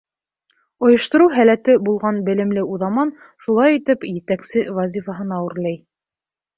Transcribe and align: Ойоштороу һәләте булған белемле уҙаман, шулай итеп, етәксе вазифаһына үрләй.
Ойоштороу 0.87 1.29
һәләте 1.35 1.75
булған 1.91 2.19
белемле 2.31 2.65
уҙаман, 2.77 3.13
шулай 3.47 3.81
итеп, 3.83 4.11
етәксе 4.17 4.69
вазифаһына 4.81 5.43
үрләй. 5.49 5.83